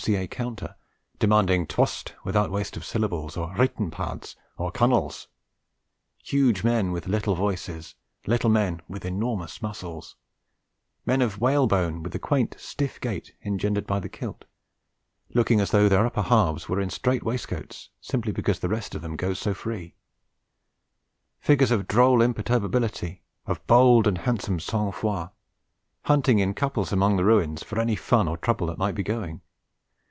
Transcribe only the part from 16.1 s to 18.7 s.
halves were in strait waistcoats, simply because the